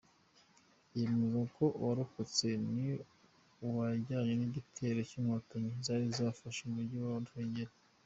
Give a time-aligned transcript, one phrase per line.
[0.99, 2.89] Yemeza ko uwarokotse ni
[3.65, 7.73] uwajyanye n’igitero cy’inkotanyi zari zafashe umujyi wa Ruhengeri.